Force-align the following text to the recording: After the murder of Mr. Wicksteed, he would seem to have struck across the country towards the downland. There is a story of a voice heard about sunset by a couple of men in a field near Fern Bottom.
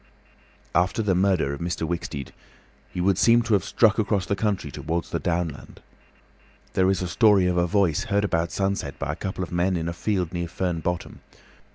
After 0.73 1.03
the 1.03 1.13
murder 1.13 1.53
of 1.53 1.59
Mr. 1.59 1.87
Wicksteed, 1.87 2.31
he 2.89 2.99
would 2.99 3.19
seem 3.19 3.43
to 3.43 3.53
have 3.53 3.63
struck 3.63 3.99
across 3.99 4.25
the 4.25 4.35
country 4.35 4.71
towards 4.71 5.11
the 5.11 5.19
downland. 5.19 5.79
There 6.73 6.89
is 6.89 7.03
a 7.03 7.07
story 7.07 7.45
of 7.45 7.57
a 7.57 7.67
voice 7.67 8.05
heard 8.05 8.25
about 8.25 8.51
sunset 8.51 8.97
by 8.97 9.13
a 9.13 9.15
couple 9.15 9.43
of 9.43 9.51
men 9.51 9.77
in 9.77 9.87
a 9.87 9.93
field 9.93 10.33
near 10.33 10.47
Fern 10.47 10.79
Bottom. 10.79 11.19